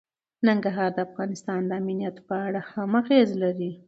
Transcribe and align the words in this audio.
ننګرهار 0.47 0.89
د 0.95 0.99
افغانستان 1.07 1.59
د 1.65 1.71
امنیت 1.81 2.15
په 2.27 2.35
اړه 2.47 2.61
هم 2.71 2.91
اغېز 3.01 3.29
لري. 3.43 3.71